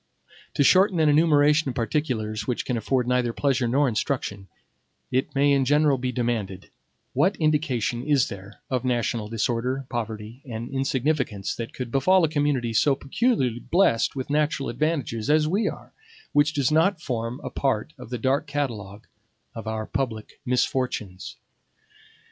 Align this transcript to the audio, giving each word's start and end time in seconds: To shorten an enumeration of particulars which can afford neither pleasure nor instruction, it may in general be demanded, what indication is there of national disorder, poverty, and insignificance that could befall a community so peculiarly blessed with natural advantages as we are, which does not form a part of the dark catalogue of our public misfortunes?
To 0.55 0.63
shorten 0.63 0.99
an 0.99 1.09
enumeration 1.09 1.69
of 1.69 1.75
particulars 1.75 2.47
which 2.47 2.65
can 2.65 2.75
afford 2.75 3.07
neither 3.07 3.33
pleasure 3.33 3.67
nor 3.67 3.87
instruction, 3.87 4.47
it 5.11 5.35
may 5.35 5.51
in 5.51 5.63
general 5.63 5.99
be 5.99 6.11
demanded, 6.11 6.71
what 7.13 7.35
indication 7.35 8.01
is 8.01 8.27
there 8.27 8.61
of 8.71 8.83
national 8.83 9.27
disorder, 9.29 9.85
poverty, 9.89 10.41
and 10.43 10.71
insignificance 10.73 11.53
that 11.53 11.71
could 11.75 11.91
befall 11.91 12.23
a 12.23 12.29
community 12.29 12.73
so 12.73 12.95
peculiarly 12.95 13.59
blessed 13.59 14.15
with 14.15 14.31
natural 14.31 14.69
advantages 14.69 15.29
as 15.29 15.47
we 15.47 15.67
are, 15.69 15.93
which 16.33 16.53
does 16.53 16.71
not 16.71 16.99
form 16.99 17.39
a 17.43 17.51
part 17.51 17.93
of 17.99 18.09
the 18.09 18.17
dark 18.17 18.47
catalogue 18.47 19.05
of 19.53 19.67
our 19.67 19.85
public 19.85 20.39
misfortunes? 20.47 21.35